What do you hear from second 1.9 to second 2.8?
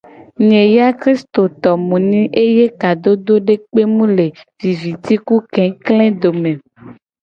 nyi eye